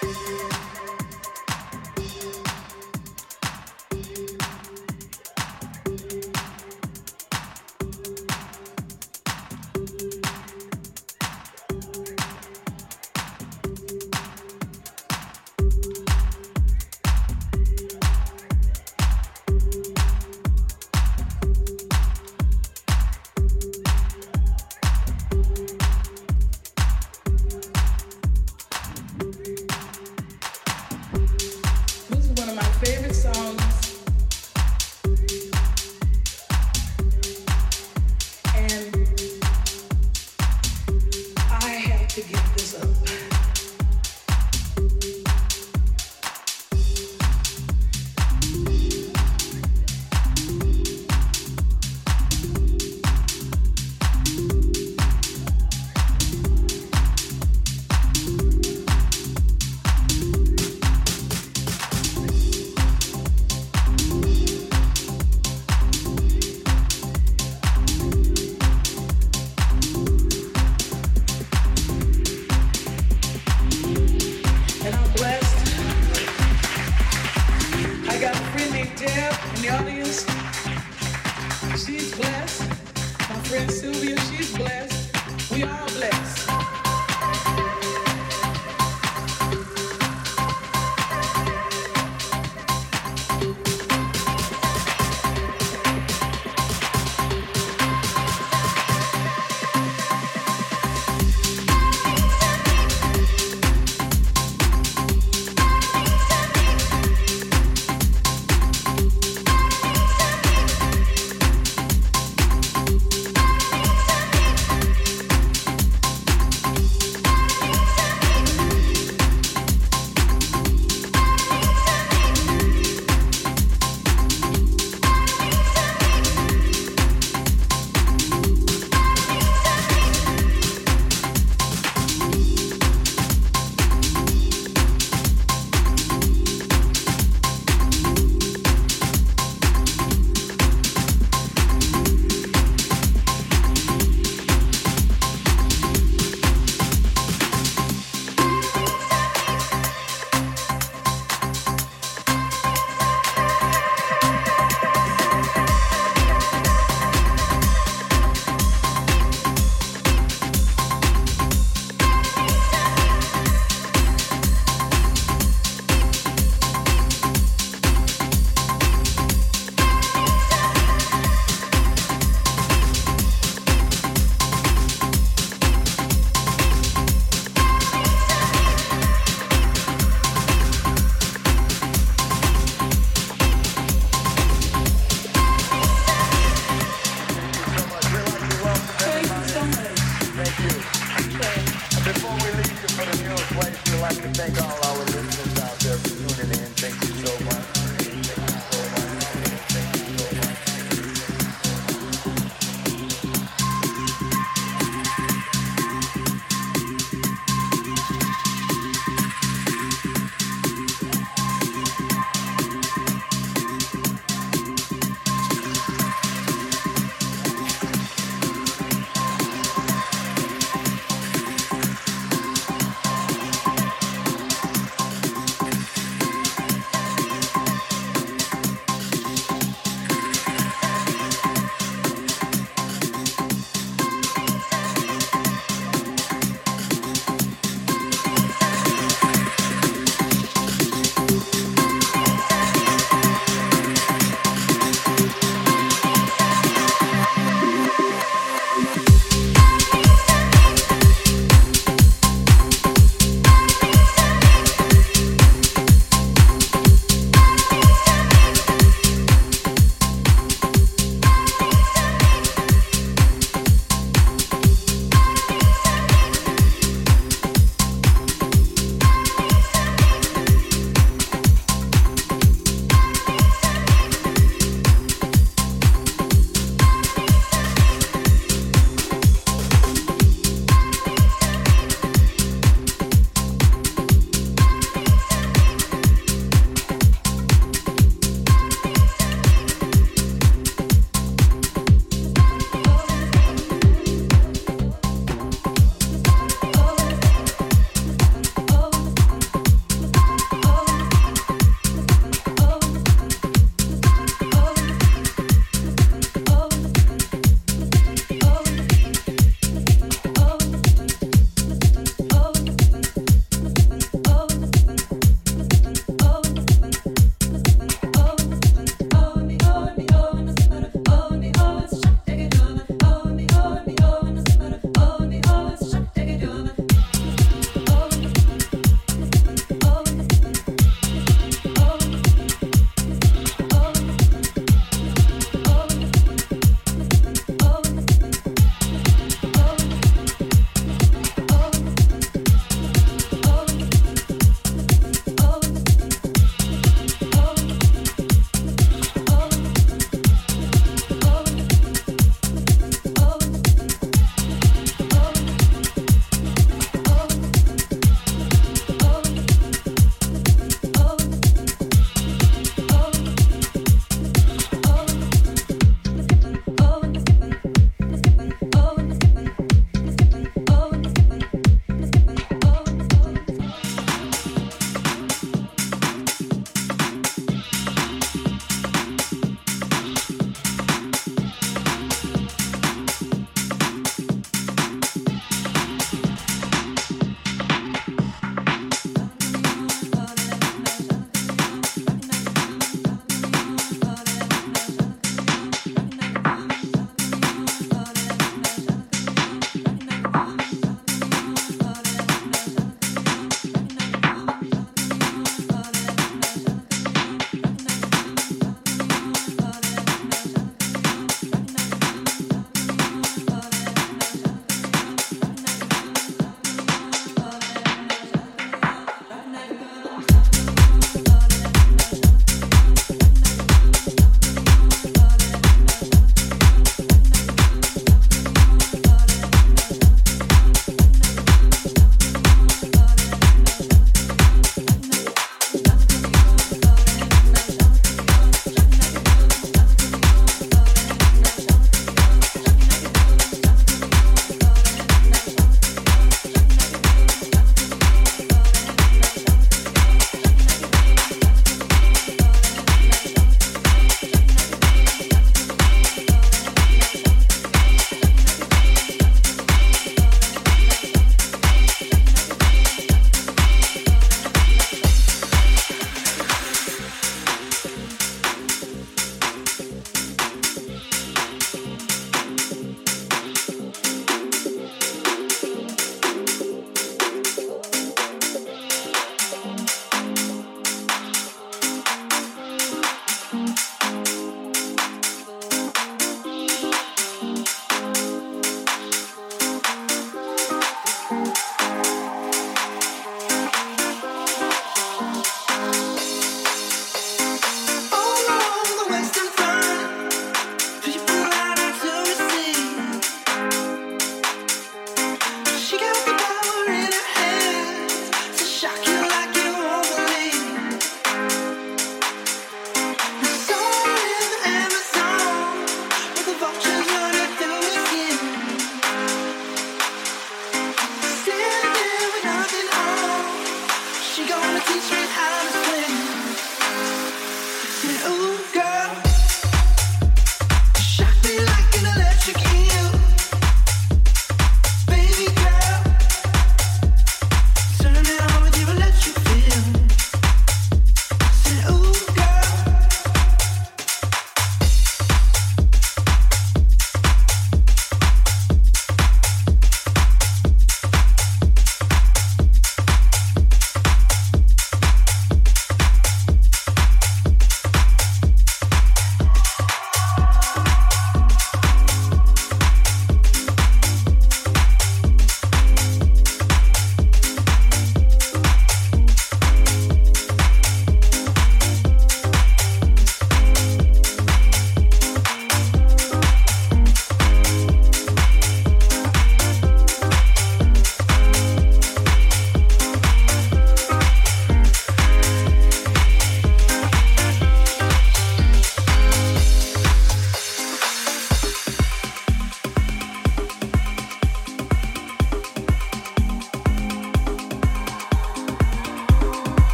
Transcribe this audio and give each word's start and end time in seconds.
Bye. 0.00 0.57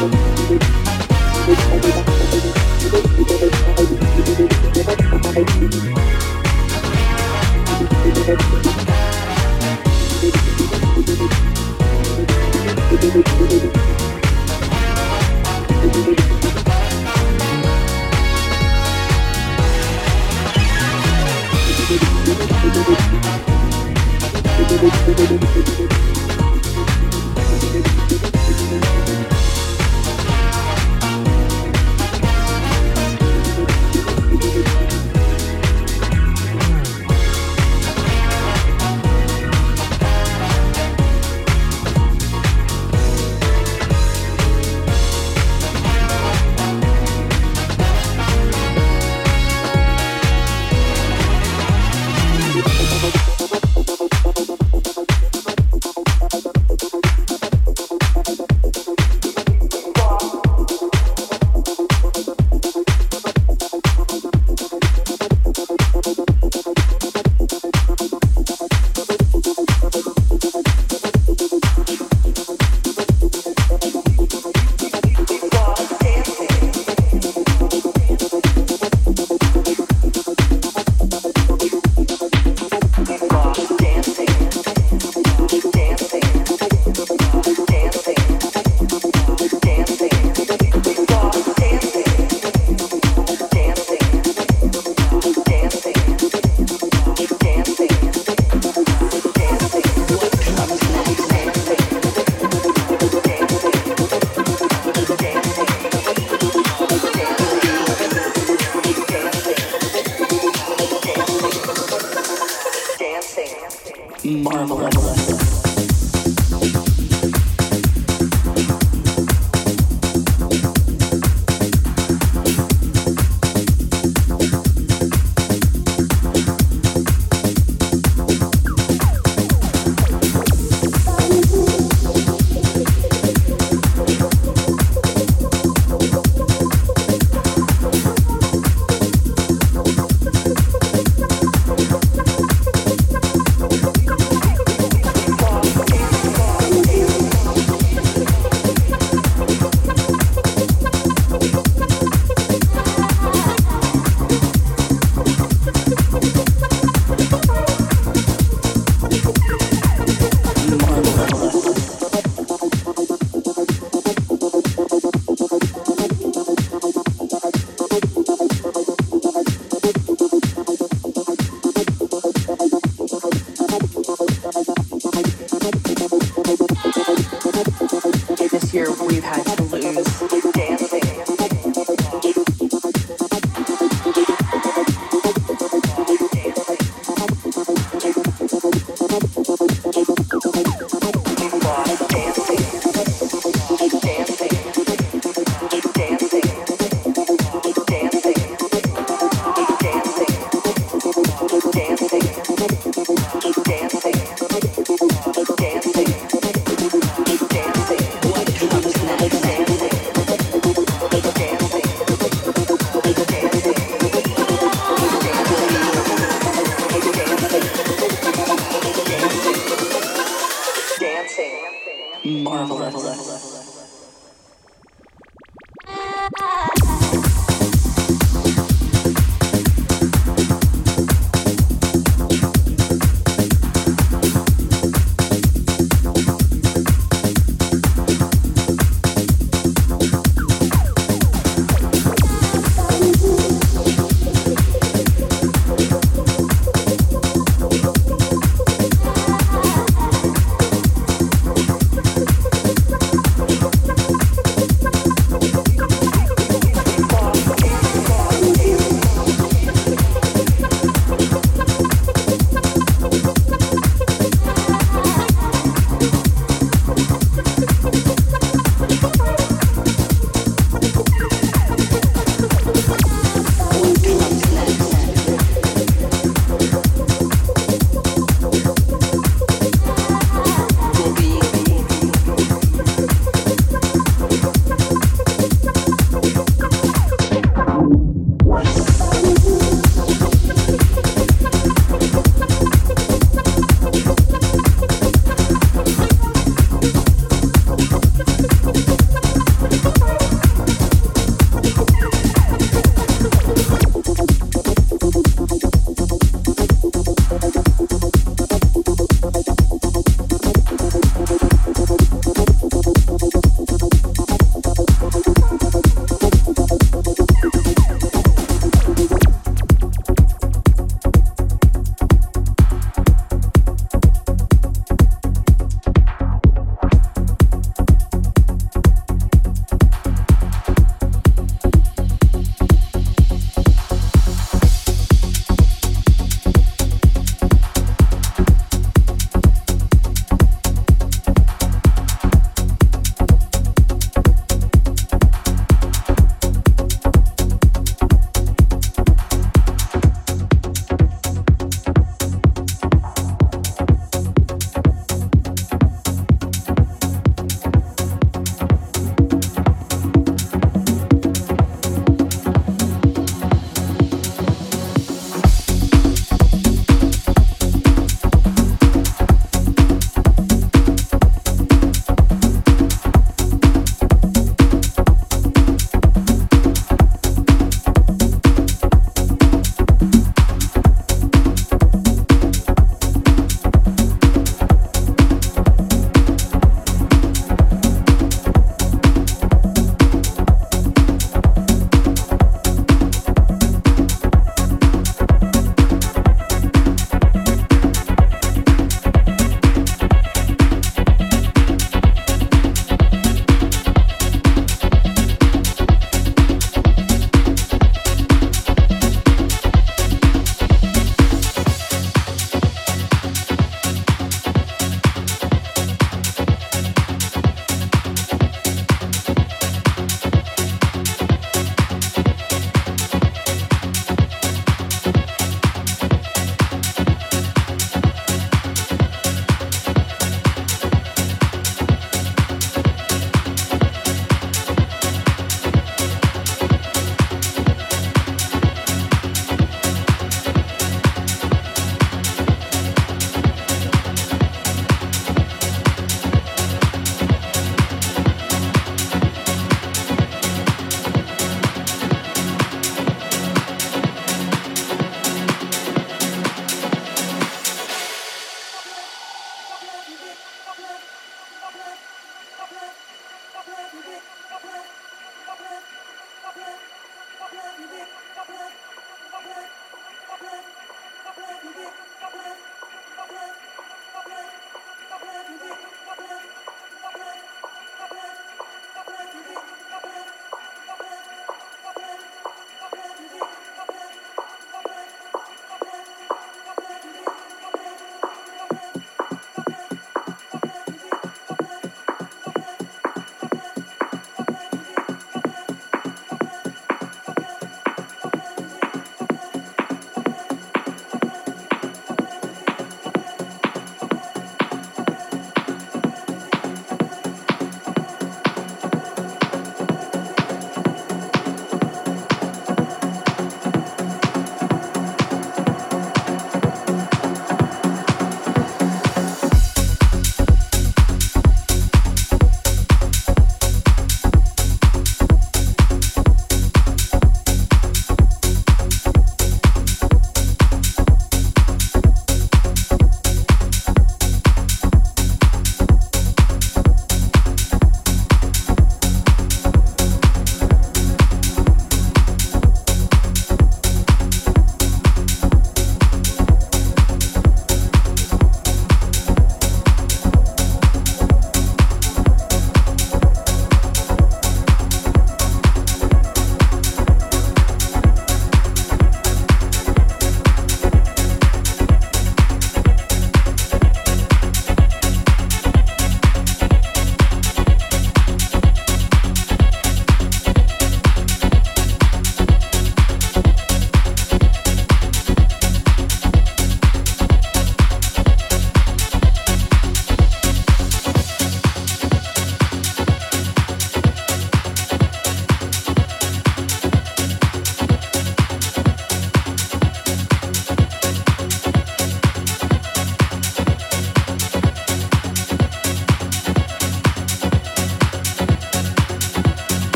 Thank 0.00 0.29